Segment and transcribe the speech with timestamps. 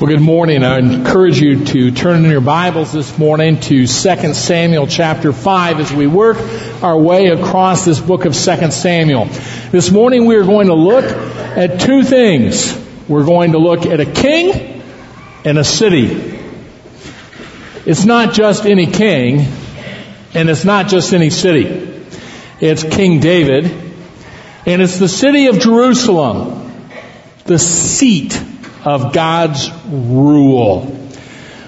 [0.00, 0.62] Well, good morning.
[0.62, 5.80] I encourage you to turn in your Bibles this morning to 2 Samuel chapter 5
[5.80, 6.36] as we work
[6.84, 9.24] our way across this book of 2 Samuel.
[9.72, 12.80] This morning we are going to look at two things.
[13.08, 14.84] We're going to look at a king
[15.44, 16.38] and a city.
[17.84, 19.48] It's not just any king
[20.32, 22.06] and it's not just any city.
[22.60, 23.64] It's King David
[24.64, 26.88] and it's the city of Jerusalem,
[27.46, 28.40] the seat
[28.88, 30.94] of God's rule.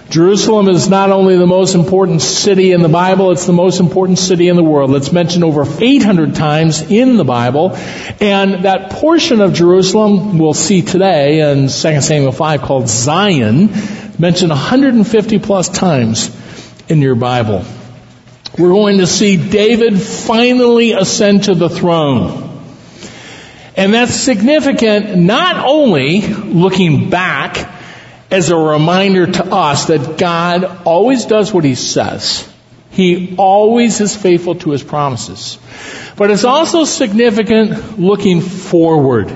[0.08, 4.18] Jerusalem is not only the most important city in the Bible, it's the most important
[4.18, 4.96] city in the world.
[4.96, 7.76] It's mentioned over 800 times in the Bible.
[8.20, 13.70] And that portion of Jerusalem we'll see today in 2 Samuel 5 called Zion,
[14.18, 16.34] mentioned 150 plus times
[16.88, 17.64] in your Bible.
[18.58, 22.49] We're going to see David finally ascend to the throne.
[23.80, 27.56] And that's significant not only looking back
[28.30, 32.46] as a reminder to us that God always does what He says.
[32.90, 35.58] He always is faithful to His promises.
[36.18, 39.32] But it's also significant looking forward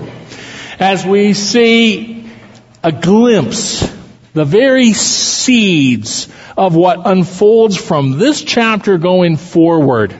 [0.78, 2.30] as we see
[2.82, 3.80] a glimpse,
[4.34, 10.14] the very seeds of what unfolds from this chapter going forward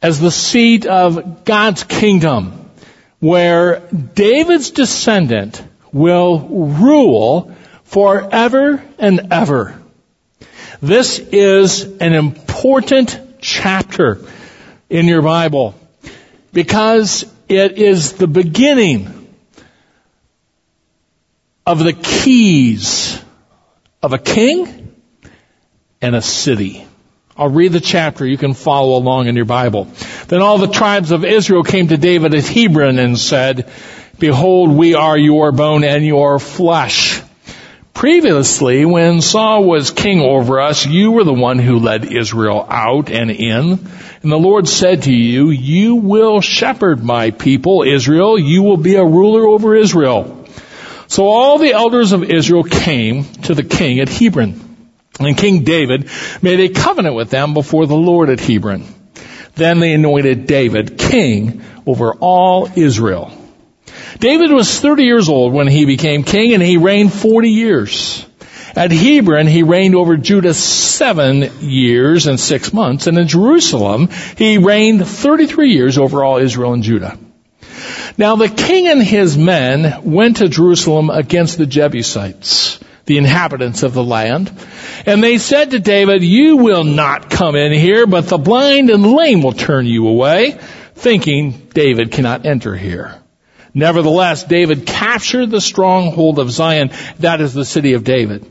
[0.00, 2.60] as the seat of God's kingdom
[3.22, 3.78] where
[4.14, 9.80] David's descendant will rule forever and ever.
[10.80, 14.18] This is an important chapter
[14.90, 15.76] in your Bible
[16.52, 19.32] because it is the beginning
[21.64, 23.22] of the keys
[24.02, 24.96] of a king
[26.00, 26.84] and a city.
[27.36, 28.26] I'll read the chapter.
[28.26, 29.88] You can follow along in your Bible.
[30.28, 33.70] Then all the tribes of Israel came to David at Hebron and said,
[34.18, 37.22] Behold, we are your bone and your flesh.
[37.94, 43.10] Previously, when Saul was king over us, you were the one who led Israel out
[43.10, 43.78] and in.
[44.22, 48.38] And the Lord said to you, You will shepherd my people, Israel.
[48.38, 50.46] You will be a ruler over Israel.
[51.08, 54.71] So all the elders of Israel came to the king at Hebron.
[55.26, 56.08] And King David
[56.40, 58.84] made a covenant with them before the Lord at Hebron.
[59.54, 63.36] Then they anointed David king over all Israel.
[64.18, 68.26] David was 30 years old when he became king and he reigned 40 years.
[68.74, 74.56] At Hebron, he reigned over Judah seven years and six months, and in Jerusalem, he
[74.56, 77.18] reigned 33 years over all Israel and Judah.
[78.16, 82.78] Now the king and his men went to Jerusalem against the Jebusites
[83.12, 84.50] the inhabitants of the land.
[85.04, 89.04] And they said to David, you will not come in here, but the blind and
[89.04, 90.58] lame will turn you away,
[90.94, 93.20] thinking David cannot enter here.
[93.74, 98.46] Nevertheless, David captured the stronghold of Zion, that is the city of David.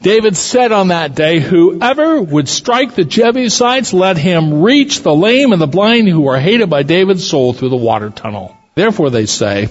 [0.00, 5.52] David said on that day, whoever would strike the Jebusites, let him reach the lame
[5.52, 8.56] and the blind who are hated by David's soul through the water tunnel.
[8.74, 9.68] Therefore they say,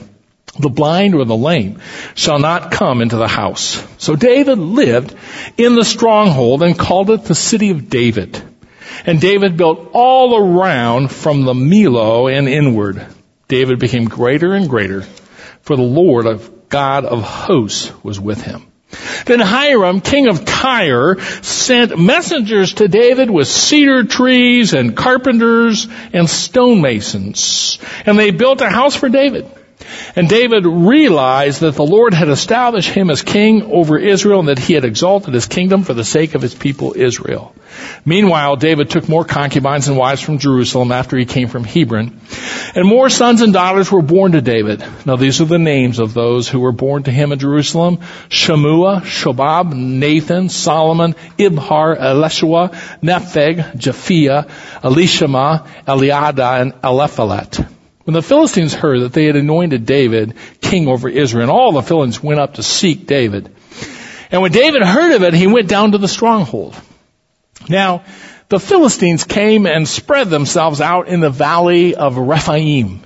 [0.59, 1.79] the blind or the lame
[2.16, 3.84] shall not come into the house.
[3.97, 5.16] So David lived
[5.57, 8.41] in the stronghold and called it the city of David.
[9.06, 13.06] And David built all around from the Millo and inward.
[13.47, 15.01] David became greater and greater,
[15.62, 18.68] for the Lord of God of hosts was with him.
[19.25, 26.29] Then Hiram, king of Tyre, sent messengers to David with cedar trees and carpenters and
[26.29, 27.79] stonemasons.
[28.06, 29.50] And they built a house for David.
[30.16, 34.59] And David realized that the Lord had established him as king over Israel and that
[34.59, 37.53] he had exalted his kingdom for the sake of his people Israel.
[38.06, 42.20] Meanwhile, David took more concubines and wives from Jerusalem after he came from Hebron.
[42.75, 44.84] And more sons and daughters were born to David.
[45.06, 47.98] Now these are the names of those who were born to him in Jerusalem.
[48.30, 54.48] Shammua, Shobab, Nathan, Solomon, Ibhar, Elishua, Nepheg, Japhia,
[54.81, 57.77] Elishama, Eliada, and Eliphalet.
[58.07, 61.81] When the Philistines heard that they had anointed David king over Israel, and all the
[61.81, 63.53] Philistines went up to seek David.
[64.31, 66.74] And when David heard of it, he went down to the stronghold.
[67.68, 68.06] Now,
[68.48, 73.01] the Philistines came and spread themselves out in the valley of Rephaim.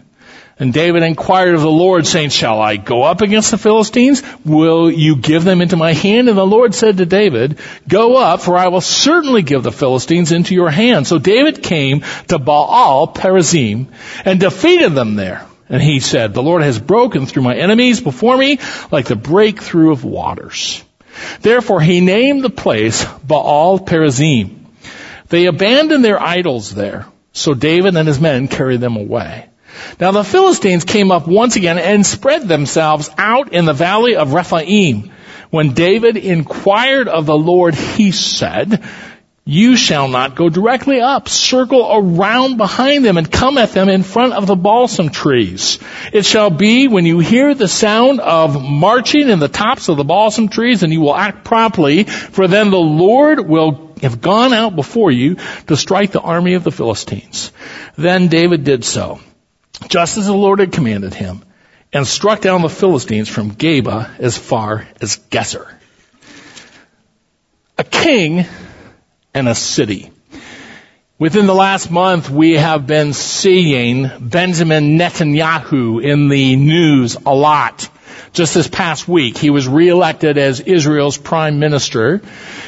[0.59, 4.21] And David inquired of the Lord, saying, Shall I go up against the Philistines?
[4.45, 6.29] Will you give them into my hand?
[6.29, 10.31] And the Lord said to David, Go up, for I will certainly give the Philistines
[10.31, 11.07] into your hand.
[11.07, 13.87] So David came to Baal Perazim
[14.23, 15.47] and defeated them there.
[15.67, 18.59] And he said, The Lord has broken through my enemies before me
[18.91, 20.83] like the breakthrough of waters.
[21.39, 24.65] Therefore he named the place Baal Perazim.
[25.29, 27.05] They abandoned their idols there.
[27.31, 29.47] So David and his men carried them away.
[29.99, 34.33] Now the Philistines came up once again and spread themselves out in the valley of
[34.33, 35.11] Rephaim.
[35.49, 38.83] When David inquired of the Lord, he said,
[39.43, 41.27] you shall not go directly up.
[41.27, 45.79] Circle around behind them and come at them in front of the balsam trees.
[46.13, 50.03] It shall be when you hear the sound of marching in the tops of the
[50.03, 54.75] balsam trees and you will act promptly, for then the Lord will have gone out
[54.75, 55.35] before you
[55.67, 57.51] to strike the army of the Philistines.
[57.97, 59.19] Then David did so,
[59.87, 61.43] just as the Lord had commanded him,
[61.93, 65.71] and struck down the Philistines from Geba as far as Gezer.
[67.77, 68.45] A king
[69.33, 70.11] and a city.
[71.21, 77.87] Within the last month, we have been seeing Benjamin Netanyahu in the news a lot.
[78.33, 82.21] Just this past week, he was reelected as Israel's prime minister.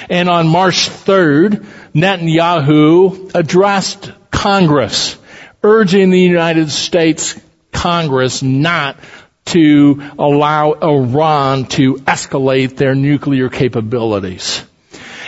[0.10, 1.65] And on March 3rd,
[1.95, 5.18] Netanyahu addressed Congress,
[5.63, 7.39] urging the United States
[7.71, 8.98] Congress not
[9.45, 14.63] to allow Iran to escalate their nuclear capabilities.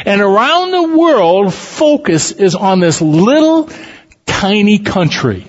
[0.06, 3.70] And around the world, focus is on this little
[4.26, 5.46] tiny country,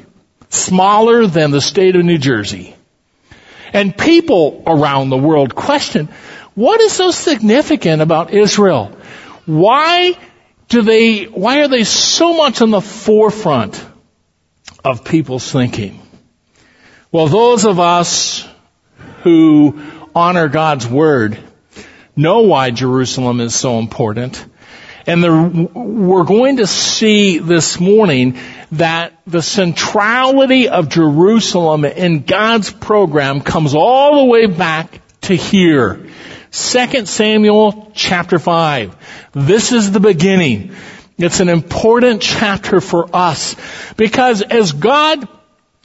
[0.49, 2.75] smaller than the state of New Jersey.
[3.73, 6.09] And people around the world question,
[6.55, 8.97] what is so significant about Israel?
[9.45, 10.17] Why
[10.69, 13.85] do they, why are they so much on the forefront
[14.87, 16.01] of people's thinking?
[17.11, 18.47] Well, those of us
[19.25, 19.83] who
[20.15, 21.41] honor God's Word
[22.15, 24.47] know why Jerusalem is so important.
[25.05, 28.39] And the, we're going to see this morning
[28.73, 36.07] that the centrality of Jerusalem in God's program comes all the way back to here.
[36.53, 39.33] 2 Samuel chapter 5.
[39.33, 40.77] This is the beginning.
[41.19, 43.57] It's an important chapter for us
[43.97, 45.27] because as God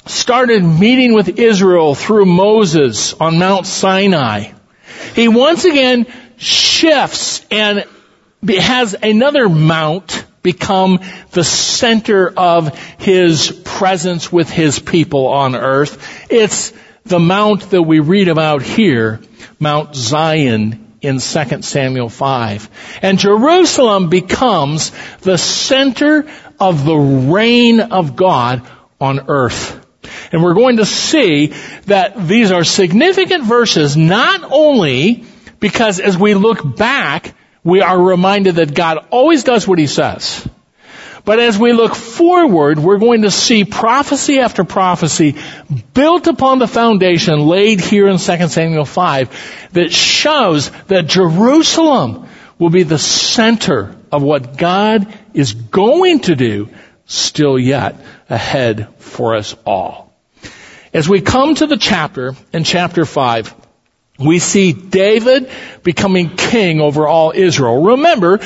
[0.06, 4.52] started meeting with Israel through Moses on Mount Sinai,
[5.16, 6.06] he once again
[6.36, 7.86] shifts and
[8.46, 11.00] has another mount become
[11.32, 16.30] the center of his presence with his people on earth.
[16.30, 16.74] It's
[17.06, 19.22] the mount that we read about here,
[19.60, 22.70] Mount Zion in 2 Samuel 5.
[23.02, 28.68] And Jerusalem becomes the center of the reign of God
[29.00, 29.80] on earth.
[30.32, 31.48] And we're going to see
[31.86, 35.26] that these are significant verses not only
[35.60, 37.34] because as we look back,
[37.64, 40.48] we are reminded that God always does what He says.
[41.24, 45.36] But as we look forward, we're going to see prophecy after prophecy
[45.94, 52.28] built upon the foundation laid here in 2 Samuel 5 that shows that Jerusalem
[52.58, 56.70] will be the center of what God is going to do
[57.06, 57.96] still yet
[58.30, 60.14] ahead for us all.
[60.94, 63.56] As we come to the chapter in chapter 5,
[64.20, 65.50] we see David
[65.84, 67.84] becoming king over all Israel.
[67.84, 68.40] Remember,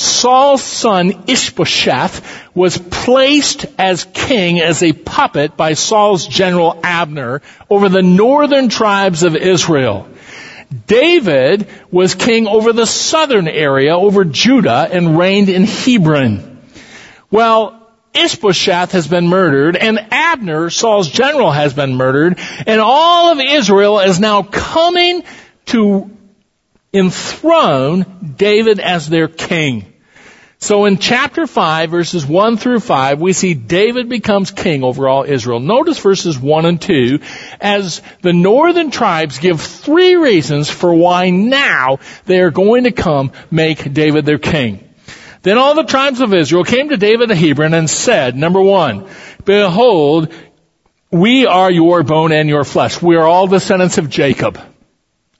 [0.00, 7.90] Saul's son Ishbosheth was placed as king as a puppet by Saul's general Abner over
[7.90, 10.08] the northern tribes of Israel.
[10.86, 16.62] David was king over the southern area, over Judah, and reigned in Hebron.
[17.30, 23.38] Well, Ishbosheth has been murdered and Abner, Saul's general, has been murdered and all of
[23.38, 25.24] Israel is now coming
[25.66, 26.10] to
[26.94, 29.89] enthrone David as their king.
[30.62, 35.24] So in chapter 5 verses 1 through 5 we see David becomes king over all
[35.24, 35.58] Israel.
[35.58, 37.20] Notice verses 1 and 2
[37.60, 43.32] as the northern tribes give three reasons for why now they are going to come
[43.50, 44.86] make David their king.
[45.42, 49.08] Then all the tribes of Israel came to David the Hebron and said, number one,
[49.46, 50.30] behold,
[51.10, 53.00] we are your bone and your flesh.
[53.00, 54.60] We are all descendants of Jacob.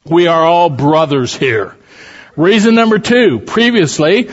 [0.07, 1.77] We are all brothers here.
[2.37, 4.31] Reason number two, previously,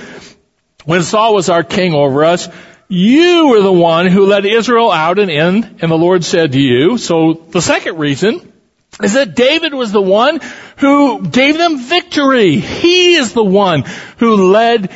[0.87, 2.47] when Saul was our king over us,
[2.87, 6.61] you were the one who led Israel out and in, and the Lord said to
[6.61, 6.97] you.
[6.97, 8.53] So the second reason
[9.03, 10.39] is that David was the one
[10.77, 12.55] who gave them victory.
[12.55, 13.83] He is the one
[14.17, 14.89] who led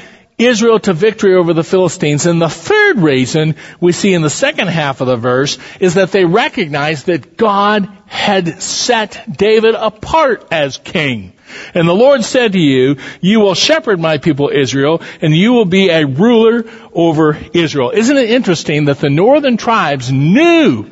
[0.45, 2.25] Israel to victory over the Philistines.
[2.25, 6.12] And the third reason we see in the second half of the verse is that
[6.12, 11.33] they recognized that God had set David apart as king.
[11.74, 15.65] And the Lord said to you, you will shepherd my people Israel, and you will
[15.65, 17.91] be a ruler over Israel.
[17.91, 20.89] Isn't it interesting that the northern tribes knew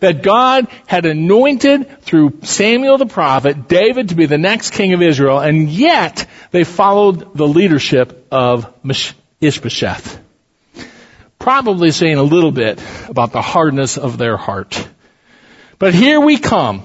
[0.00, 5.02] that God had anointed through Samuel the prophet David to be the next king of
[5.02, 8.72] Israel, and yet they followed the leadership of
[9.40, 10.20] Ishbosheth.
[11.38, 14.86] Probably saying a little bit about the hardness of their heart.
[15.78, 16.82] But here we come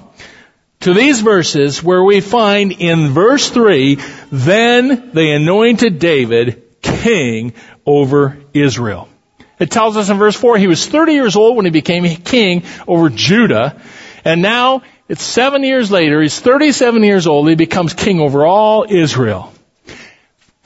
[0.80, 3.98] to these verses where we find in verse 3,
[4.30, 7.52] then they anointed David king
[7.84, 9.08] over Israel.
[9.58, 12.64] It tells us in verse 4, he was 30 years old when he became king
[12.86, 13.80] over Judah,
[14.24, 18.84] and now it's seven years later, he's 37 years old, he becomes king over all
[18.88, 19.52] Israel.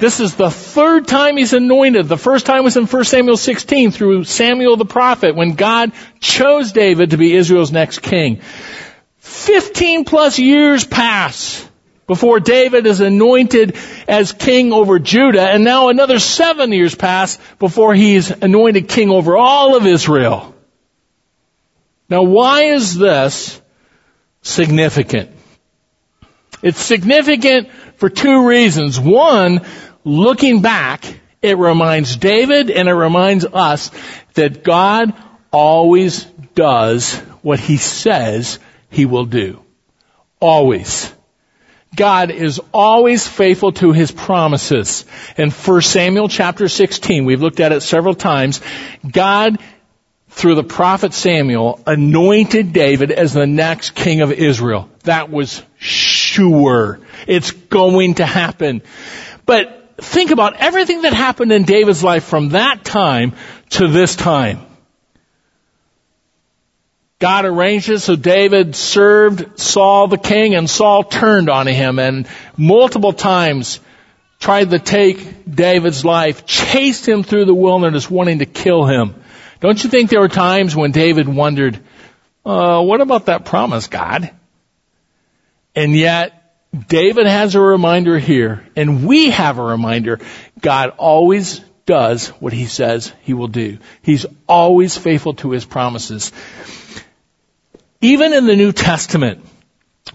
[0.00, 2.08] This is the third time he's anointed.
[2.08, 6.72] The first time was in 1 Samuel 16 through Samuel the prophet when God chose
[6.72, 8.40] David to be Israel's next king.
[9.18, 11.68] 15 plus years pass
[12.10, 13.76] before David is anointed
[14.08, 19.36] as king over Judah, and now another seven years pass before he's anointed king over
[19.36, 20.52] all of Israel.
[22.08, 23.60] Now why is this
[24.42, 25.30] significant?
[26.62, 28.98] It's significant for two reasons.
[28.98, 29.64] One,
[30.02, 31.04] looking back,
[31.40, 33.92] it reminds David and it reminds us
[34.34, 35.14] that God
[35.52, 36.24] always
[36.56, 38.58] does what he says
[38.90, 39.62] he will do.
[40.40, 41.14] Always.
[41.94, 45.04] God is always faithful to his promises.
[45.36, 48.60] In 1 Samuel chapter 16, we've looked at it several times,
[49.08, 49.58] God,
[50.28, 54.88] through the prophet Samuel, anointed David as the next king of Israel.
[55.02, 57.00] That was sure.
[57.26, 58.82] It's going to happen.
[59.44, 63.32] But think about everything that happened in David's life from that time
[63.70, 64.64] to this time.
[67.20, 72.26] God arranged it so David served Saul the king and Saul turned on him and
[72.56, 73.78] multiple times
[74.38, 79.14] tried to take David's life, chased him through the wilderness wanting to kill him.
[79.60, 81.78] Don't you think there were times when David wondered,
[82.46, 84.30] uh, what about that promise, God?
[85.74, 86.36] And yet,
[86.88, 90.20] David has a reminder here, and we have a reminder.
[90.58, 93.78] God always does what he says he will do.
[94.00, 96.32] He's always faithful to his promises.
[98.00, 99.44] Even in the New Testament,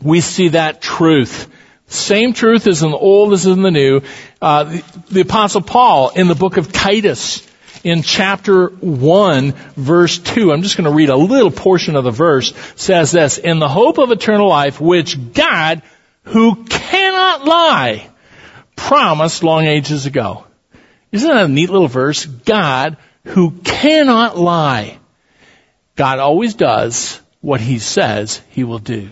[0.01, 1.51] we see that truth.
[1.87, 4.01] Same truth as in the Old as in the New.
[4.41, 7.47] Uh, the, the Apostle Paul in the book of Titus,
[7.83, 12.11] in chapter 1, verse 2, I'm just going to read a little portion of the
[12.11, 15.83] verse, says this, In the hope of eternal life, which God,
[16.23, 18.09] who cannot lie,
[18.75, 20.45] promised long ages ago.
[21.11, 22.25] Isn't that a neat little verse?
[22.25, 24.97] God, who cannot lie.
[25.95, 29.07] God always does what he says he will do.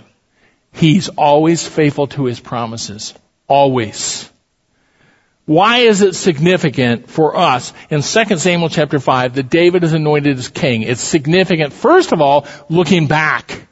[0.71, 3.13] He's always faithful to his promises.
[3.47, 4.27] Always.
[5.45, 10.39] Why is it significant for us in 2 Samuel chapter 5 that David is anointed
[10.39, 10.81] as king?
[10.81, 13.67] It's significant, first of all, looking back.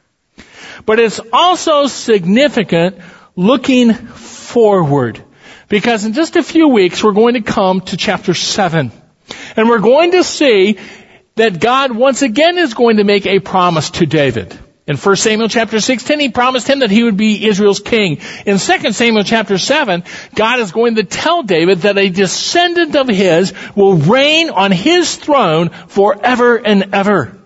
[0.86, 2.98] But it's also significant
[3.34, 5.24] looking forward.
[5.68, 8.92] Because in just a few weeks, we're going to come to chapter 7.
[9.56, 10.78] And we're going to see
[11.42, 14.56] that God once again is going to make a promise to David.
[14.86, 18.18] In 1 Samuel chapter 16, he promised him that he would be Israel's king.
[18.46, 20.04] In 2 Samuel chapter 7,
[20.36, 25.16] God is going to tell David that a descendant of his will reign on his
[25.16, 27.36] throne forever and ever.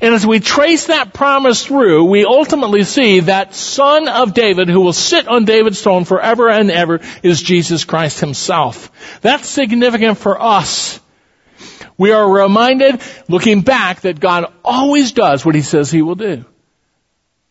[0.00, 4.80] And as we trace that promise through, we ultimately see that son of David who
[4.80, 8.92] will sit on David's throne forever and ever is Jesus Christ himself.
[9.22, 11.00] That's significant for us.
[12.00, 16.46] We are reminded, looking back, that God always does what He says He will do.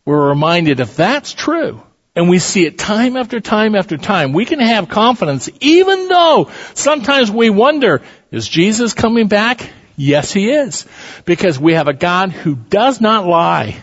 [0.04, 1.80] We're reminded if that's true,
[2.16, 6.50] and we see it time after time after time, we can have confidence even though
[6.74, 8.02] sometimes we wonder,
[8.32, 9.70] is Jesus coming back?
[9.94, 10.84] Yes, He is.
[11.24, 13.80] Because we have a God who does not lie,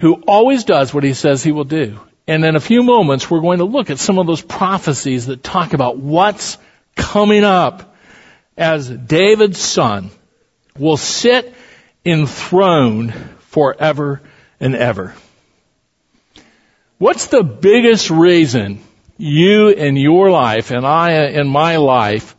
[0.00, 1.98] who always does what He says He will do.
[2.26, 5.42] And in a few moments, we're going to look at some of those prophecies that
[5.42, 6.58] talk about what's
[6.94, 7.94] coming up
[8.58, 10.10] as David's son
[10.76, 11.54] will sit
[12.04, 14.20] enthroned forever
[14.60, 15.14] and ever.
[16.98, 18.80] What's the biggest reason
[19.16, 22.34] you in your life and I in my life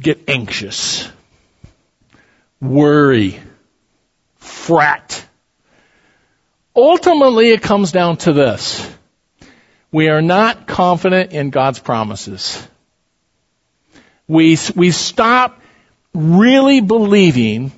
[0.00, 1.08] get anxious,
[2.60, 3.38] worry,
[4.36, 5.24] fret?
[6.74, 8.90] Ultimately, it comes down to this.
[9.92, 12.66] We are not confident in God's promises
[14.28, 15.60] we, we stop
[16.14, 17.72] really believing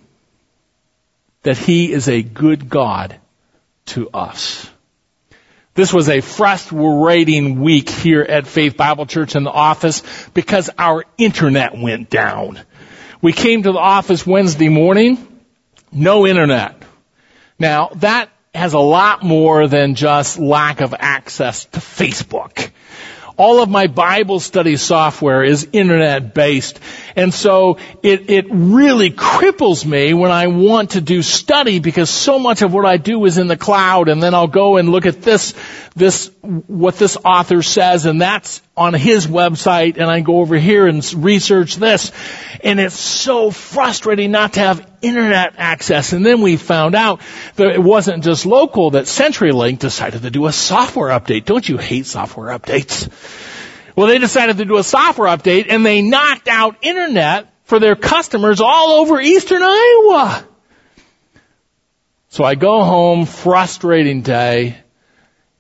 [1.43, 3.19] that He is a good God
[3.87, 4.69] to us.
[5.75, 11.05] This was a frustrating week here at Faith Bible Church in the office because our
[11.19, 12.61] internet went down.
[13.21, 15.27] We came to the office Wednesday morning,
[15.91, 16.81] no internet.
[17.59, 22.71] Now that has a lot more than just lack of access to Facebook.
[23.37, 26.79] All of my Bible study software is internet based.
[27.17, 32.39] And so it, it really cripples me when I want to do study because so
[32.39, 35.07] much of what I do is in the cloud and then I'll go and look
[35.07, 35.55] at this,
[35.97, 40.87] this, what this author says and that's on his website and I go over here
[40.87, 42.11] and research this.
[42.63, 46.13] And it's so frustrating not to have internet access.
[46.13, 47.21] And then we found out
[47.57, 51.45] that it wasn't just local, that CenturyLink decided to do a software update.
[51.45, 53.11] Don't you hate software updates?
[53.95, 57.95] Well, they decided to do a software update and they knocked out internet for their
[57.95, 60.45] customers all over eastern Iowa.
[62.31, 64.77] So I go home, frustrating day,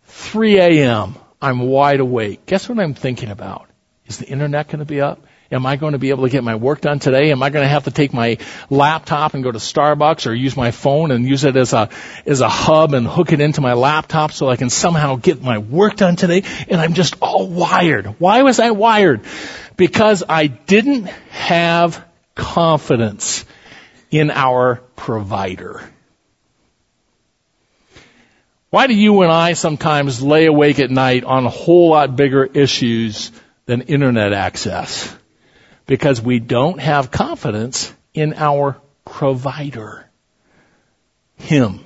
[0.06, 1.14] 3 a.m.
[1.44, 2.46] I'm wide awake.
[2.46, 3.68] Guess what I'm thinking about?
[4.06, 5.20] Is the internet going to be up?
[5.52, 7.30] Am I going to be able to get my work done today?
[7.32, 8.38] Am I going to have to take my
[8.70, 11.90] laptop and go to Starbucks or use my phone and use it as a,
[12.24, 15.58] as a hub and hook it into my laptop so I can somehow get my
[15.58, 16.44] work done today?
[16.68, 18.06] And I'm just all wired.
[18.18, 19.20] Why was I wired?
[19.76, 22.02] Because I didn't have
[22.34, 23.44] confidence
[24.10, 25.82] in our provider.
[28.74, 32.44] Why do you and I sometimes lay awake at night on a whole lot bigger
[32.44, 33.30] issues
[33.66, 35.16] than internet access?
[35.86, 40.10] Because we don't have confidence in our provider.
[41.36, 41.84] Him.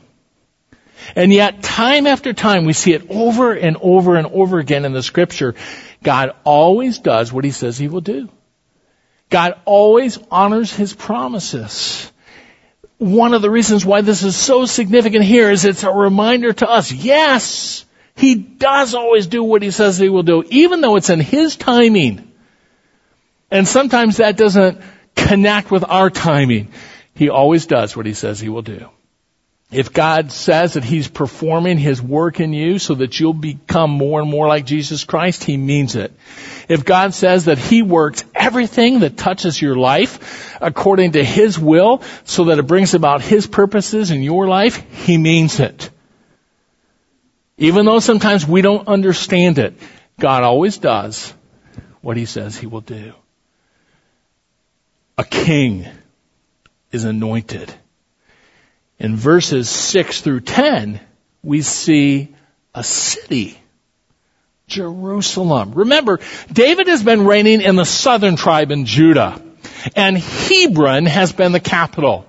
[1.15, 4.95] And yet, time after time, we see it over and over and over again in
[4.95, 5.57] the scripture.
[6.03, 8.31] God always does what he says he will do.
[9.29, 12.11] God always honors his promises
[12.99, 16.69] one of the reasons why this is so significant here is it's a reminder to
[16.69, 17.85] us, yes,
[18.17, 21.57] he does always do what he says he will do, even though it's in his
[21.57, 22.33] timing.
[23.51, 24.81] And sometimes that doesn't
[25.15, 26.73] connect with our timing.
[27.15, 28.89] He always does what he says he will do.
[29.71, 34.21] If God says that He's performing His work in you so that you'll become more
[34.23, 36.13] and more like Jesus Christ, He means it.
[36.69, 42.03] If God says that He works everything that touches your life according to His will
[42.25, 45.91] so that it brings about His purposes in your life, He means it.
[47.59, 49.75] Even though sometimes we don't understand it,
[50.19, 51.35] God always does
[52.01, 53.13] what He says He will do.
[55.19, 55.87] A king
[56.91, 57.75] is anointed
[58.99, 61.01] in verses 6 through 10,
[61.43, 62.35] we see
[62.75, 63.59] a city.
[64.67, 65.73] Jerusalem.
[65.73, 66.21] Remember,
[66.53, 69.43] David has been reigning in the southern tribe in Judah,
[69.97, 72.27] and Hebron has been the capital.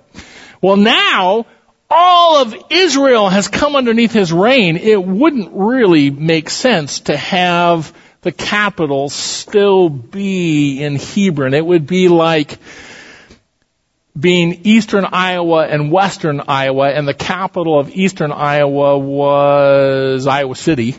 [0.61, 1.45] Well now,
[1.89, 4.77] all of Israel has come underneath his reign.
[4.77, 11.53] It wouldn't really make sense to have the capital still be in Hebron.
[11.53, 12.57] It would be like
[14.17, 20.95] being eastern Iowa and western Iowa, and the capital of eastern Iowa was Iowa City.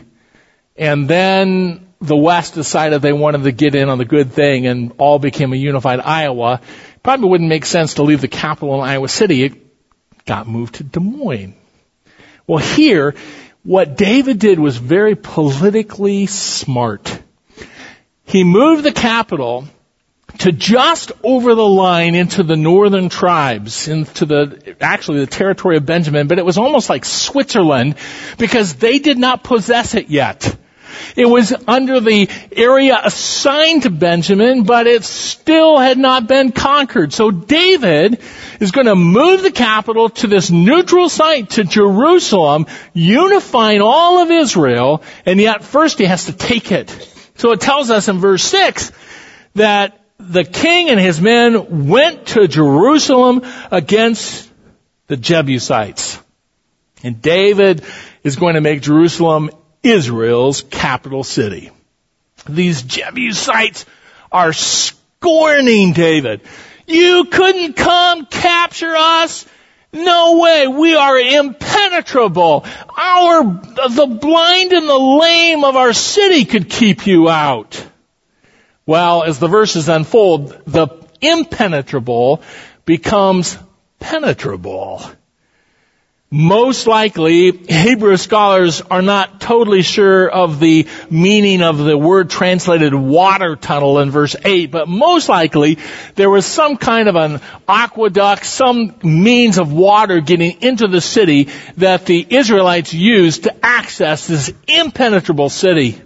[0.75, 4.93] And then the West decided they wanted to get in on the good thing and
[4.97, 6.61] all became a unified Iowa.
[7.03, 9.43] Probably wouldn't make sense to leave the capital in Iowa City.
[9.43, 11.55] It got moved to Des Moines.
[12.47, 13.15] Well here,
[13.63, 17.21] what David did was very politically smart.
[18.25, 19.67] He moved the capital
[20.39, 25.85] to just over the line into the northern tribes, into the, actually the territory of
[25.85, 27.95] Benjamin, but it was almost like Switzerland
[28.37, 30.55] because they did not possess it yet.
[31.15, 37.13] It was under the area assigned to Benjamin, but it still had not been conquered.
[37.13, 38.19] So David
[38.59, 44.31] is going to move the capital to this neutral site to Jerusalem, unifying all of
[44.31, 46.89] Israel, and yet first he has to take it.
[47.35, 48.91] So it tells us in verse 6
[49.55, 54.49] that the king and his men went to Jerusalem against
[55.07, 56.19] the Jebusites.
[57.03, 57.83] And David
[58.23, 59.49] is going to make Jerusalem
[59.83, 61.71] Israel's capital city.
[62.47, 63.85] These Jebusites
[64.31, 66.41] are scorning David.
[66.87, 69.45] You couldn't come capture us.
[69.93, 70.67] No way.
[70.67, 72.65] We are impenetrable.
[72.97, 77.85] Our, the blind and the lame of our city could keep you out.
[78.85, 80.87] Well, as the verses unfold, the
[81.21, 82.41] impenetrable
[82.85, 83.57] becomes
[83.99, 85.03] penetrable.
[86.33, 92.93] Most likely, Hebrew scholars are not totally sure of the meaning of the word translated
[92.93, 95.77] water tunnel in verse 8, but most likely
[96.15, 101.49] there was some kind of an aqueduct, some means of water getting into the city
[101.75, 106.01] that the Israelites used to access this impenetrable city.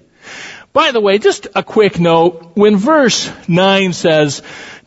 [0.75, 4.41] By the way, just a quick note, when verse 9 says,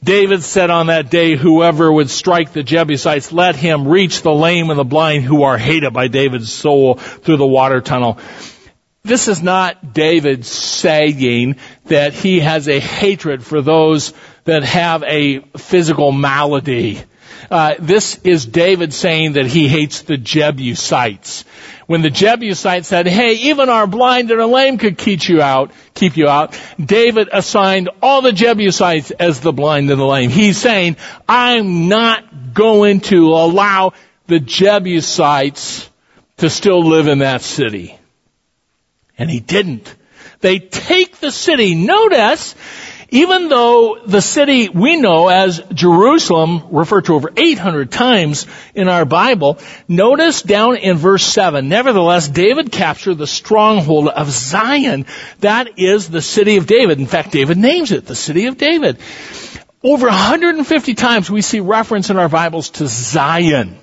[0.05, 4.69] David said on that day, whoever would strike the Jebusites, let him reach the lame
[4.69, 8.19] and the blind who are hated by David's soul through the water tunnel.
[9.03, 14.13] this is not David saying that he has a hatred for those
[14.45, 17.03] that have a physical malady.
[17.51, 21.47] Uh, this is David saying that he hates the Jebusites.
[21.89, 25.71] When the Jebusite said, "Hey, even our blind and our lame could keep you out,"
[25.95, 30.29] keep you out, David assigned all the Jebusites as the blind and the lame.
[30.29, 33.95] He's saying, "I'm not going to allow
[34.27, 35.89] the Jebusites
[36.37, 37.97] to still live in that city."
[39.17, 39.91] And he didn't.
[40.41, 41.75] They take the city.
[41.75, 42.55] Notice,
[43.11, 49.05] even though the city we know as Jerusalem, referred to over 800 times in our
[49.05, 55.07] Bible, notice down in verse 7, nevertheless, David captured the stronghold of Zion.
[55.41, 56.99] That is the city of David.
[56.99, 58.99] In fact, David names it the city of David.
[59.83, 63.79] Over 150 times we see reference in our Bibles to Zion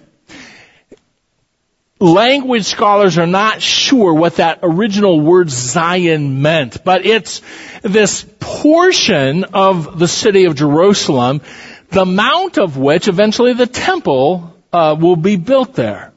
[1.99, 7.41] language scholars are not sure what that original word Zion meant, but it's
[7.83, 11.41] this portion of the city of Jerusalem,
[11.89, 16.11] the mount of which eventually the temple uh, will be built there.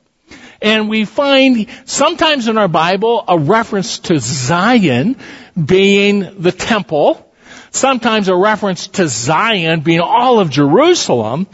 [0.60, 5.16] And we find sometimes in our Bible a reference to Zion
[5.62, 7.24] being the temple,
[7.70, 11.46] sometimes a reference to Zion being all of Jerusalem,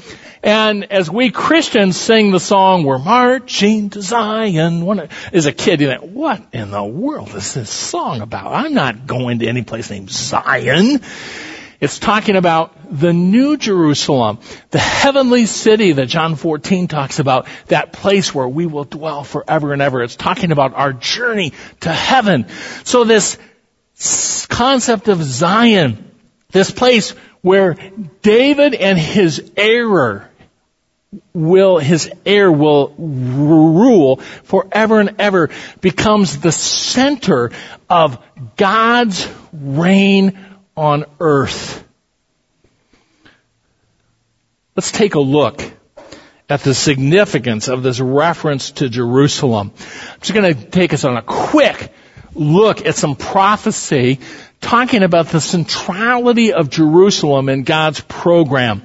[0.44, 4.84] and as we Christians sing the song, we're marching to Zion.
[4.84, 8.52] One, as a kid, you think, what in the world is this song about?
[8.52, 11.00] I'm not going to any place named Zion.
[11.80, 14.38] It's talking about the new Jerusalem,
[14.70, 19.72] the heavenly city that John 14 talks about, that place where we will dwell forever
[19.72, 20.02] and ever.
[20.02, 22.48] It's talking about our journey to heaven.
[22.84, 23.38] So this
[24.50, 26.10] concept of Zion,
[26.50, 27.76] this place where
[28.20, 30.30] David and his error
[31.32, 35.50] will, his heir will rule forever and ever
[35.80, 37.50] becomes the center
[37.88, 38.18] of
[38.56, 40.38] God's reign
[40.76, 41.84] on earth.
[44.76, 45.62] Let's take a look
[46.48, 49.72] at the significance of this reference to Jerusalem.
[49.76, 51.92] I'm just going to take us on a quick
[52.34, 54.18] look at some prophecy
[54.60, 58.82] talking about the centrality of Jerusalem in God's program.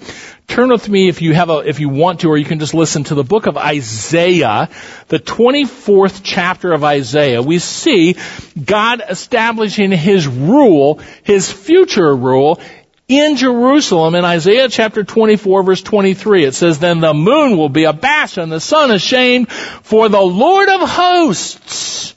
[0.50, 2.74] Turn with me if you have a, if you want to, or you can just
[2.74, 4.68] listen to the book of Isaiah,
[5.08, 7.40] the 24th chapter of Isaiah.
[7.42, 8.16] We see
[8.62, 12.60] God establishing His rule, His future rule,
[13.08, 16.46] in Jerusalem in Isaiah chapter 24 verse 23.
[16.46, 20.68] It says, Then the moon will be abashed and the sun ashamed, for the Lord
[20.68, 22.16] of hosts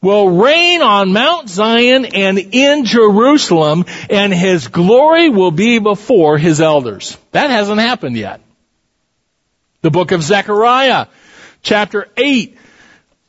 [0.00, 6.60] will reign on Mount Zion and in Jerusalem, and his glory will be before his
[6.60, 7.16] elders.
[7.32, 8.40] That hasn't happened yet.
[9.80, 11.06] The book of Zechariah,
[11.62, 12.56] chapter 8,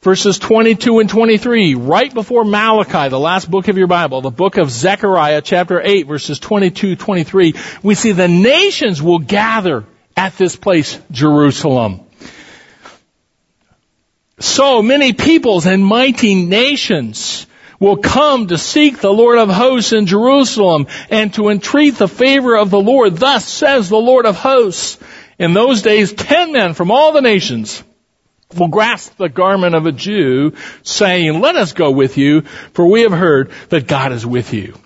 [0.01, 4.57] verses 22 and 23, right before Malachi, the last book of your Bible, the book
[4.57, 7.53] of Zechariah, chapter 8, verses 22, 23,
[7.83, 12.01] we see the nations will gather at this place, Jerusalem.
[14.39, 17.45] So many peoples and mighty nations
[17.79, 22.57] will come to seek the Lord of hosts in Jerusalem and to entreat the favor
[22.57, 23.17] of the Lord.
[23.17, 24.97] Thus says the Lord of hosts.
[25.37, 27.83] In those days, ten men from all the nations
[28.57, 32.41] will grasp the garment of a Jew, saying, Let us go with you,
[32.73, 34.77] for we have heard that God is with you.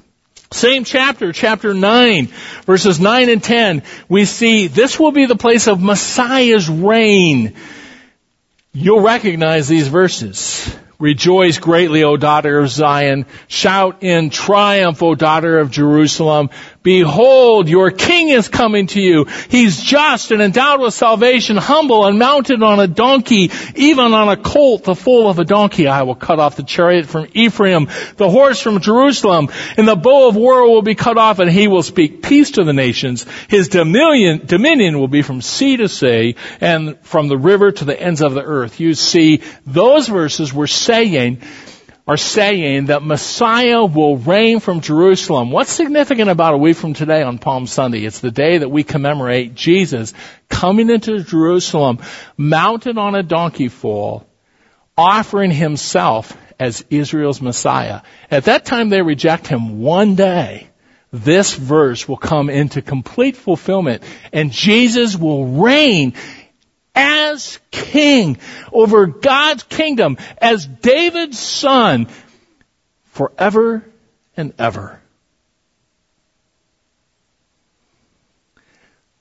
[0.51, 2.27] Same chapter, chapter 9,
[2.65, 7.55] verses 9 and 10, we see this will be the place of Messiah's reign.
[8.75, 10.75] You'll recognize these verses.
[10.97, 13.27] Rejoice greatly, O daughter of Zion.
[13.47, 16.49] Shout in triumph, O daughter of Jerusalem.
[16.83, 19.25] Behold, your king is coming to you.
[19.49, 24.35] He's just and endowed with salvation, humble and mounted on a donkey, even on a
[24.35, 25.87] colt, the foal of a donkey.
[25.87, 30.27] I will cut off the chariot from Ephraim, the horse from Jerusalem, and the bow
[30.27, 33.25] of war will be cut off, and he will speak peace to the nations.
[33.47, 37.99] His dominion, dominion will be from sea to sea, and from the river to the
[37.99, 38.81] ends of the earth.
[38.81, 41.41] You see, those verses were saying
[42.05, 45.51] are saying that Messiah will reign from Jerusalem.
[45.51, 48.05] What's significant about a week from today on Palm Sunday?
[48.05, 50.13] It's the day that we commemorate Jesus
[50.49, 51.99] coming into Jerusalem,
[52.35, 54.27] mounted on a donkey foal,
[54.97, 58.01] offering himself as Israel's Messiah.
[58.29, 60.67] At that time they reject him one day.
[61.11, 66.15] This verse will come into complete fulfillment and Jesus will reign
[66.95, 68.37] as king
[68.71, 72.07] over God's kingdom as David's son
[73.05, 73.85] forever
[74.35, 75.01] and ever.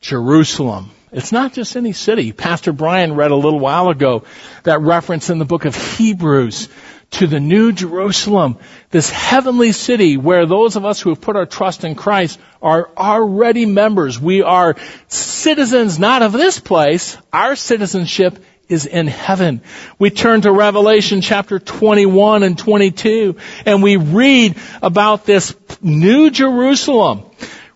[0.00, 0.90] Jerusalem.
[1.12, 2.32] It's not just any city.
[2.32, 4.24] Pastor Brian read a little while ago
[4.64, 6.68] that reference in the book of Hebrews
[7.12, 8.58] to the new Jerusalem,
[8.90, 12.90] this heavenly city where those of us who have put our trust in Christ are
[12.96, 14.18] already members.
[14.18, 14.76] We are
[15.08, 17.16] citizens not of this place.
[17.32, 19.60] Our citizenship is in heaven.
[19.98, 27.24] We turn to Revelation chapter 21 and 22 and we read about this new Jerusalem.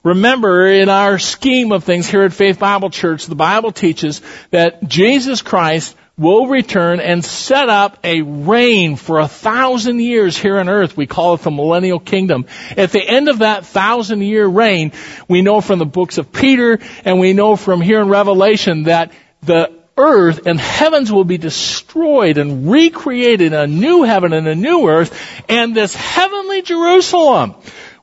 [0.03, 4.87] Remember, in our scheme of things here at Faith Bible Church, the Bible teaches that
[4.87, 10.67] Jesus Christ will return and set up a reign for a thousand years here on
[10.67, 10.97] earth.
[10.97, 12.47] We call it the millennial kingdom.
[12.75, 14.93] At the end of that thousand year reign,
[15.29, 19.13] we know from the books of Peter and we know from here in Revelation that
[19.43, 24.89] the earth and heavens will be destroyed and recreated a new heaven and a new
[24.89, 27.55] earth and this heavenly Jerusalem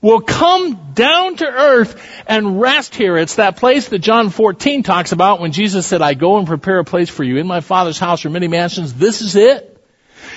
[0.03, 3.17] will come down to earth and rest here.
[3.17, 6.79] It's that place that John 14 talks about when Jesus said, I go and prepare
[6.79, 7.37] a place for you.
[7.37, 8.93] In my Father's house are many mansions.
[8.93, 9.72] This is it.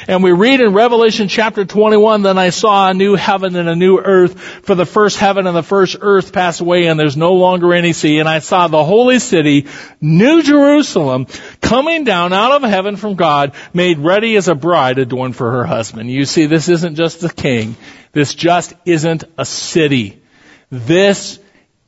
[0.09, 3.75] And we read in Revelation chapter 21, then I saw a new heaven and a
[3.75, 7.35] new earth, for the first heaven and the first earth pass away and there's no
[7.35, 8.19] longer any sea.
[8.19, 9.67] And I saw the holy city,
[10.01, 11.27] New Jerusalem,
[11.61, 15.65] coming down out of heaven from God, made ready as a bride adorned for her
[15.65, 16.09] husband.
[16.09, 17.77] You see, this isn't just the king.
[18.13, 20.23] This just isn't a city.
[20.71, 21.41] This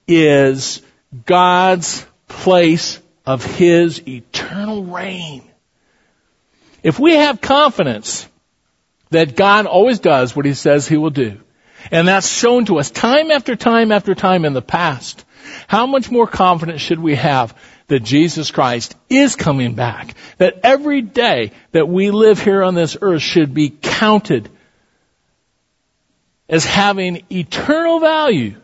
[0.09, 0.83] is
[1.25, 5.48] God's place of His eternal reign.
[6.83, 8.29] If we have confidence
[9.11, 11.41] that God always does what He says He will do,
[11.91, 15.25] and that's shown to us time after time after time in the past,
[15.67, 17.57] how much more confidence should we have
[17.89, 20.15] that Jesus Christ is coming back?
[20.37, 24.51] That every day that we live here on this earth should be counted
[26.49, 28.57] as having eternal value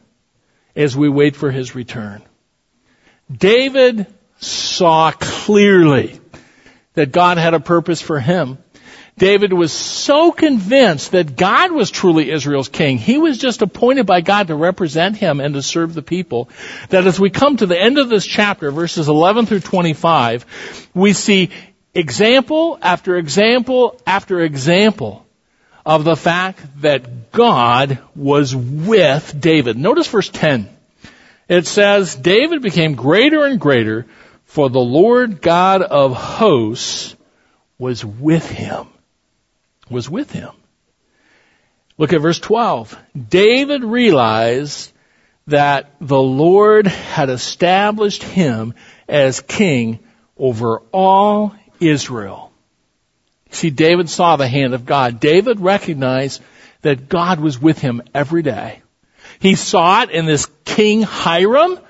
[0.77, 2.22] as we wait for his return.
[3.31, 4.07] David
[4.38, 6.20] saw clearly
[6.94, 8.59] that God had a purpose for him.
[9.16, 12.98] David was so convinced that God was truly Israel's king.
[12.98, 16.48] He was just appointed by God to represent him and to serve the people.
[16.88, 21.12] That as we come to the end of this chapter, verses 11 through 25, we
[21.12, 21.50] see
[21.94, 25.24] example after example after example
[25.87, 29.76] of the fact that God was with David.
[29.76, 30.68] Notice verse 10.
[31.48, 34.07] It says, David became greater and greater,
[34.55, 37.17] for the Lord God of hosts
[37.77, 38.87] was with him.
[39.90, 40.53] Was with him.
[41.99, 42.97] Look at verse 12.
[43.31, 44.93] David realized
[45.49, 48.75] that the Lord had established him
[49.09, 49.99] as king
[50.38, 52.53] over all Israel.
[53.51, 55.19] See, David saw the hand of God.
[55.19, 56.40] David recognized
[56.83, 58.83] that God was with him every day.
[59.40, 61.81] He saw it in this King Hiram,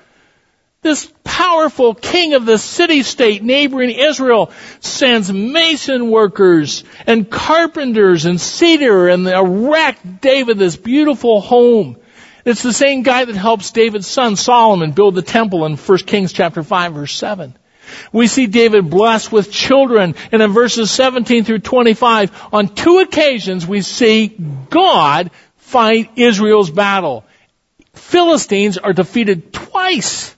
[0.85, 9.09] this powerful king of the city-state neighboring Israel sends mason workers and carpenters and cedar
[9.09, 11.97] and erect David this beautiful home.
[12.45, 16.31] It's the same guy that helps David's son Solomon build the temple in 1 Kings
[16.31, 17.57] chapter 5 verse 7.
[18.13, 23.65] We see David blessed with children, and in verses 17 through 25, on two occasions
[23.65, 24.27] we see
[24.69, 27.25] God fight Israel's battle.
[27.93, 30.34] Philistines are defeated twice.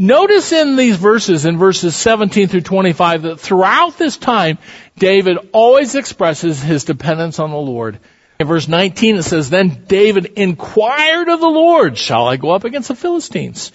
[0.00, 4.58] Notice in these verses, in verses 17 through 25, that throughout this time,
[4.96, 7.98] David always expresses his dependence on the Lord.
[8.38, 12.62] In verse 19 it says, Then David inquired of the Lord, Shall I go up
[12.62, 13.72] against the Philistines?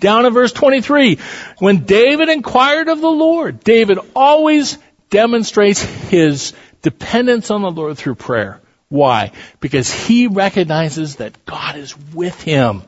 [0.00, 1.18] Down in verse 23,
[1.58, 4.78] when David inquired of the Lord, David always
[5.10, 8.62] demonstrates his dependence on the Lord through prayer.
[8.88, 9.32] Why?
[9.60, 12.82] Because he recognizes that God is with him.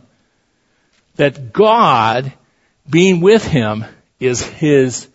[1.16, 2.32] That God
[2.88, 3.84] being with him
[4.18, 5.08] is his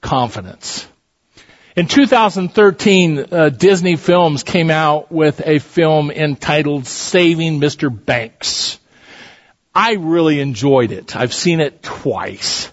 [0.00, 0.86] confidence.
[1.76, 7.88] In 2013, uh, Disney Films came out with a film entitled Saving Mr.
[7.88, 8.80] Banks.
[9.74, 11.14] I really enjoyed it.
[11.14, 12.68] I've seen it twice.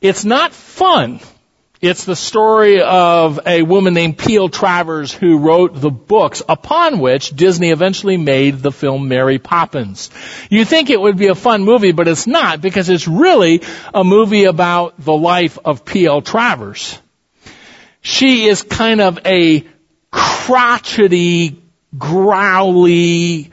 [0.00, 1.20] It's not fun.
[1.84, 4.48] It's the story of a woman named P.L.
[4.48, 10.08] Travers who wrote the books upon which Disney eventually made the film Mary Poppins.
[10.48, 13.60] You think it would be a fun movie, but it's not because it's really
[13.92, 16.22] a movie about the life of P.L.
[16.22, 16.98] Travers.
[18.00, 19.66] She is kind of a
[20.10, 21.62] crotchety,
[21.98, 23.50] growly,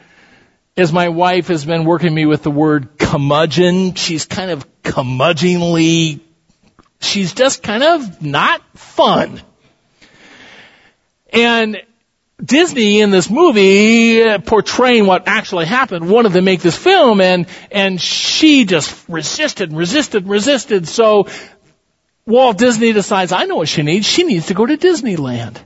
[0.78, 6.22] as my wife has been working me with the word curmudgeon, she's kind of curmudgeonly,
[7.02, 9.42] she's just kind of not fun.
[11.34, 11.82] And
[12.44, 18.02] Disney in this movie portraying what actually happened wanted to make this film and, and
[18.02, 20.88] she just resisted, resisted, resisted.
[20.88, 21.28] So
[22.26, 24.06] Walt Disney decides, I know what she needs.
[24.08, 25.58] She needs to go to Disneyland.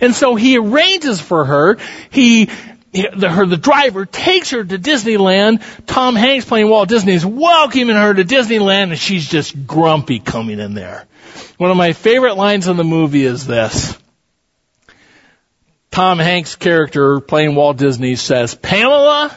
[0.00, 1.76] And so he arranges for her.
[2.10, 2.48] He,
[2.92, 5.62] the, her, the driver takes her to Disneyland.
[5.86, 10.60] Tom Hanks playing Walt Disney is welcoming her to Disneyland and she's just grumpy coming
[10.60, 11.06] in there.
[11.56, 13.96] One of my favorite lines in the movie is this.
[15.90, 19.36] Tom Hanks' character playing Walt Disney says, Pamela,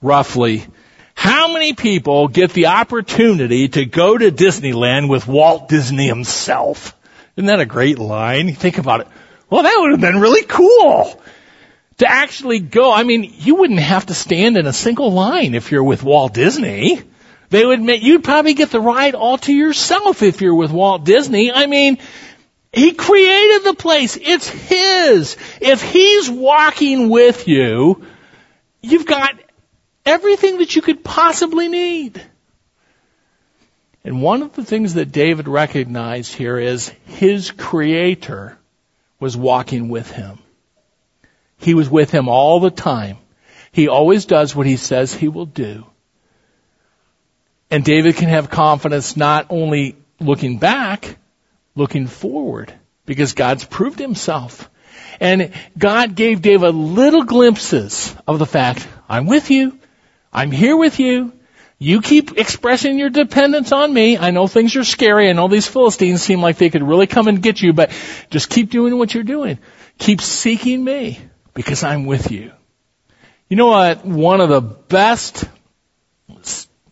[0.00, 0.66] roughly,
[1.14, 6.96] how many people get the opportunity to go to Disneyland with Walt Disney himself?
[7.36, 8.54] Isn't that a great line?
[8.54, 9.08] Think about it.
[9.50, 11.20] Well, that would have been really cool
[11.98, 12.92] to actually go.
[12.92, 16.34] I mean, you wouldn't have to stand in a single line if you're with Walt
[16.34, 17.02] Disney.
[17.48, 21.04] They would make, you'd probably get the ride all to yourself if you're with Walt
[21.04, 21.52] Disney.
[21.52, 21.98] I mean,
[22.72, 24.18] he created the place.
[24.20, 25.36] It's his.
[25.60, 28.04] If he's walking with you,
[28.82, 29.38] you've got
[30.04, 32.20] everything that you could possibly need.
[34.04, 38.58] And one of the things that David recognized here is his creator
[39.18, 40.38] was walking with him.
[41.58, 43.18] He was with him all the time.
[43.72, 45.86] He always does what he says he will do.
[47.70, 51.18] And David can have confidence not only looking back,
[51.74, 52.72] looking forward
[53.04, 54.70] because God's proved himself.
[55.20, 59.78] And God gave David little glimpses of the fact, I'm with you.
[60.32, 61.32] I'm here with you.
[61.78, 64.16] You keep expressing your dependence on me.
[64.16, 65.28] I know things are scary.
[65.28, 67.90] I know these Philistines seem like they could really come and get you, but
[68.30, 69.58] just keep doing what you're doing.
[69.98, 71.20] Keep seeking me
[71.56, 72.52] because I'm with you.
[73.48, 74.04] You know what?
[74.04, 75.44] One of the best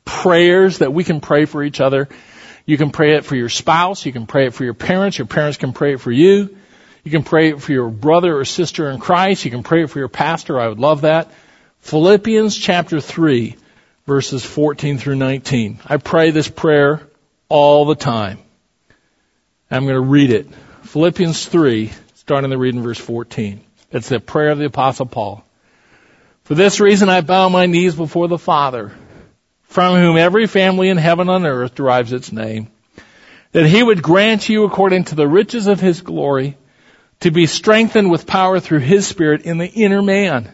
[0.05, 2.09] prayers that we can pray for each other
[2.66, 4.07] you can pray it for your spouse.
[4.07, 5.18] You can pray it for your parents.
[5.18, 6.57] Your parents can pray it for you.
[7.03, 9.44] You can pray it for your brother or sister in Christ.
[9.44, 10.59] You can pray it for your pastor.
[10.59, 11.31] I would love that.
[11.81, 13.57] Philippians chapter 3
[14.07, 15.81] verses 14 through 19.
[15.87, 17.03] I pray this prayer
[17.50, 18.38] all the time.
[19.70, 20.46] I'm going to read it.
[20.83, 23.61] Philippians 3, starting the reading verse 14.
[23.90, 25.44] It's the prayer of the apostle Paul.
[26.44, 28.92] For this reason I bow my knees before the Father
[29.75, 32.68] from whom every family in heaven and earth derives its name,
[33.53, 36.57] that he would grant you according to the riches of his glory
[37.20, 40.53] to be strengthened with power through his spirit in the inner man,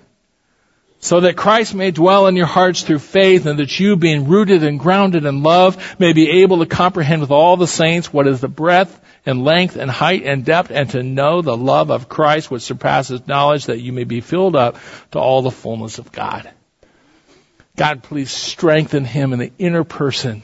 [1.00, 4.62] so that Christ may dwell in your hearts through faith and that you being rooted
[4.62, 8.40] and grounded in love may be able to comprehend with all the saints what is
[8.40, 12.50] the breadth and length and height and depth and to know the love of Christ
[12.50, 14.76] which surpasses knowledge that you may be filled up
[15.12, 16.50] to all the fullness of God.
[17.76, 20.42] God, please strengthen him in the inner person.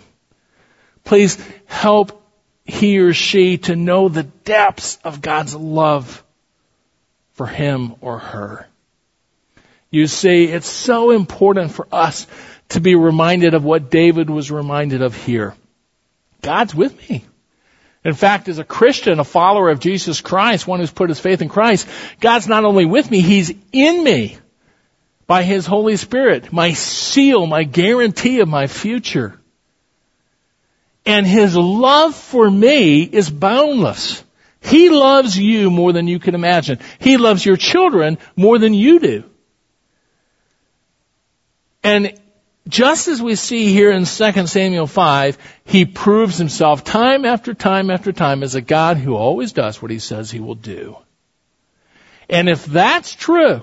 [1.05, 2.23] Please help
[2.64, 6.25] he or she to know the depths of God's love
[7.35, 8.66] for him or her.
[9.96, 12.26] You see, it's so important for us
[12.68, 15.54] to be reminded of what David was reminded of here.
[16.42, 17.24] God's with me.
[18.04, 21.40] In fact, as a Christian, a follower of Jesus Christ, one who's put his faith
[21.40, 21.88] in Christ,
[22.20, 24.37] God's not only with me, He's in me
[25.26, 29.40] by His Holy Spirit, my seal, my guarantee of my future.
[31.06, 34.22] And His love for me is boundless.
[34.61, 36.80] He loves you more than you can imagine.
[36.98, 39.24] He loves your children more than you do.
[41.87, 42.20] And
[42.66, 47.90] just as we see here in 2 Samuel 5, he proves himself time after time
[47.92, 50.96] after time as a God who always does what he says he will do.
[52.29, 53.62] And if that's true,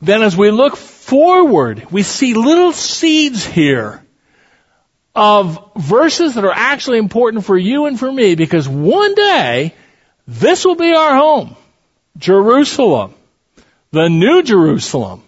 [0.00, 4.00] then as we look forward, we see little seeds here
[5.12, 9.74] of verses that are actually important for you and for me because one day
[10.28, 11.56] this will be our home.
[12.16, 13.12] Jerusalem.
[13.90, 15.24] The new Jerusalem.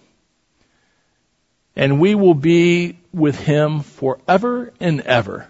[1.77, 5.47] And we will be with Him forever and ever.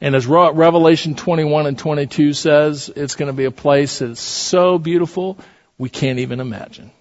[0.00, 4.78] And as Revelation 21 and 22 says, it's going to be a place that's so
[4.78, 5.36] beautiful
[5.76, 6.92] we can't even imagine.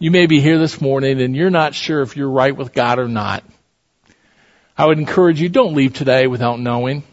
[0.00, 2.98] You may be here this morning and you're not sure if you're right with God
[2.98, 3.44] or not.
[4.76, 7.04] I would encourage you, don't leave today without knowing.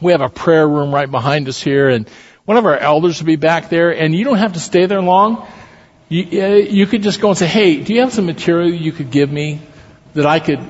[0.00, 2.08] We have a prayer room right behind us here and
[2.44, 5.00] one of our elders will be back there and you don't have to stay there
[5.00, 5.46] long.
[6.08, 8.92] You, uh, you could just go and say, hey, do you have some material you
[8.92, 9.60] could give me
[10.12, 10.60] that I could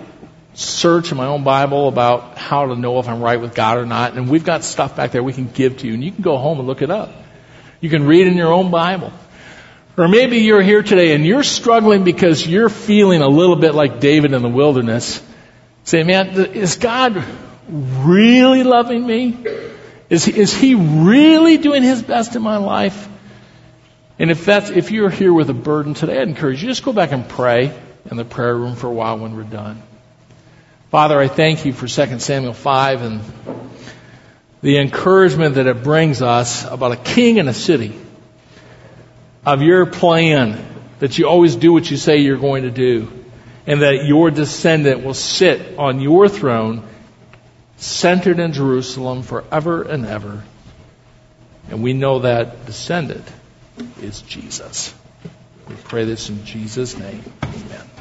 [0.55, 3.87] search in my own Bible about how to know if I'm right with God or
[3.87, 4.17] not?
[4.17, 6.37] And we've got stuff back there we can give to you and you can go
[6.39, 7.13] home and look it up.
[7.81, 9.13] You can read in your own Bible.
[9.97, 14.01] Or maybe you're here today and you're struggling because you're feeling a little bit like
[14.01, 15.23] David in the wilderness.
[15.85, 17.25] Say, man, is God
[17.69, 19.37] really loving me?
[20.11, 23.09] Is, is he really doing his best in my life?
[24.25, 26.95] And if that's, if you're here with a burden today, I'd encourage you just go
[26.95, 27.79] back and pray
[28.11, 29.83] in the prayer room for a while when we're done.
[30.91, 33.21] Father, I thank you for 2 Samuel 5 and
[34.63, 38.01] the encouragement that it brings us about a king and a city,
[39.45, 43.13] of your plan that you always do what you say you're going to do,
[43.67, 46.83] and that your descendant will sit on your throne,
[47.77, 50.43] centered in Jerusalem forever and ever.
[51.69, 53.31] And we know that descendant
[54.03, 54.95] is Jesus.
[55.69, 57.23] We pray this in Jesus' name.
[57.43, 57.94] Amen.